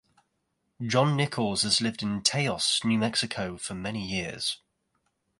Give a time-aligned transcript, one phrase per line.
[0.83, 4.59] John Nichols has lived in Taos, New Mexico for many years.